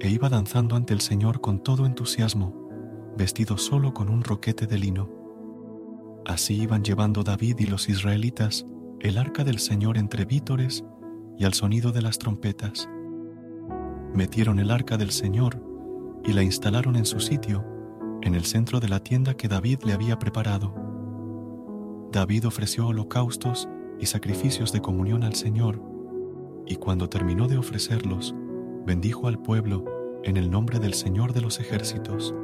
[0.00, 2.70] e iba danzando ante el Señor con todo entusiasmo,
[3.18, 5.10] vestido solo con un roquete de lino.
[6.24, 8.64] Así iban llevando David y los israelitas
[9.00, 10.82] el arca del Señor entre vítores
[11.36, 12.88] y al sonido de las trompetas.
[14.14, 15.62] Metieron el arca del Señor
[16.24, 17.62] y la instalaron en su sitio,
[18.22, 20.89] en el centro de la tienda que David le había preparado
[22.12, 23.68] David ofreció holocaustos
[24.00, 25.80] y sacrificios de comunión al Señor,
[26.66, 28.34] y cuando terminó de ofrecerlos,
[28.84, 29.84] bendijo al pueblo
[30.24, 32.34] en el nombre del Señor de los ejércitos.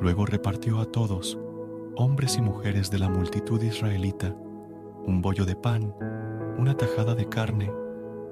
[0.00, 1.38] Luego repartió a todos,
[1.96, 4.36] hombres y mujeres de la multitud israelita,
[5.06, 5.94] un bollo de pan,
[6.58, 7.72] una tajada de carne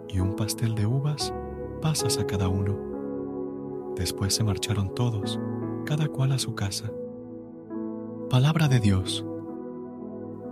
[0.08, 1.32] y un pastel de uvas,
[1.80, 3.94] pasas a cada uno.
[3.96, 5.40] Después se marcharon todos,
[5.86, 6.90] cada cual a su casa.
[8.28, 9.24] Palabra de Dios.